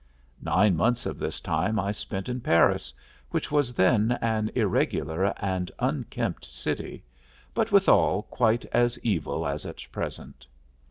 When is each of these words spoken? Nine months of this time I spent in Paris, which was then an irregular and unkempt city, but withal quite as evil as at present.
Nine 0.41 0.75
months 0.75 1.05
of 1.05 1.19
this 1.19 1.39
time 1.39 1.79
I 1.79 1.91
spent 1.91 2.27
in 2.27 2.41
Paris, 2.41 2.91
which 3.29 3.51
was 3.51 3.73
then 3.75 4.17
an 4.19 4.49
irregular 4.55 5.25
and 5.39 5.69
unkempt 5.77 6.43
city, 6.43 7.03
but 7.53 7.71
withal 7.71 8.23
quite 8.23 8.65
as 8.73 8.97
evil 9.03 9.45
as 9.45 9.63
at 9.63 9.83
present. 9.91 10.47